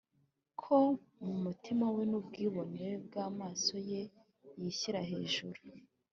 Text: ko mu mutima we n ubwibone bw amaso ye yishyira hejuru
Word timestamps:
ko 0.61 0.77
mu 1.23 1.33
mutima 1.43 1.85
we 1.95 2.03
n 2.11 2.13
ubwibone 2.19 2.85
bw 3.05 3.13
amaso 3.27 3.73
ye 3.89 4.01
yishyira 4.59 4.99
hejuru 5.11 5.59